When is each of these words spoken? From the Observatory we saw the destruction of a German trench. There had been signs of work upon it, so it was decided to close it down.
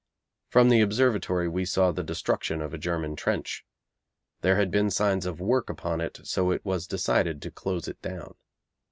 From 0.49 0.69
the 0.69 0.81
Observatory 0.81 1.47
we 1.47 1.63
saw 1.63 1.91
the 1.91 2.01
destruction 2.01 2.59
of 2.59 2.73
a 2.73 2.79
German 2.79 3.15
trench. 3.15 3.63
There 4.41 4.55
had 4.55 4.71
been 4.71 4.89
signs 4.89 5.27
of 5.27 5.39
work 5.39 5.69
upon 5.69 6.01
it, 6.01 6.21
so 6.23 6.49
it 6.49 6.65
was 6.65 6.87
decided 6.87 7.39
to 7.43 7.51
close 7.51 7.87
it 7.87 8.01
down. 8.01 8.33